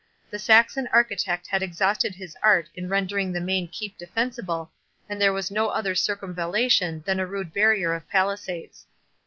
[0.31, 4.71] The Saxon architect had exhausted his art in rendering the main keep defensible,
[5.07, 8.87] and there was no other circumvallation than a rude barrier of palisades.